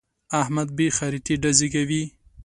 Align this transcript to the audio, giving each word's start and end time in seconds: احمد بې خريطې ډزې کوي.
احمد 0.41 0.67
بې 0.77 0.87
خريطې 0.97 1.33
ډزې 1.43 1.67
کوي. 1.73 2.03